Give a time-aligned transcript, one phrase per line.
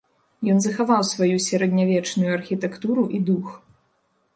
[0.53, 3.59] Ён захаваў сваю сярэднявечную архітэктуру і дух.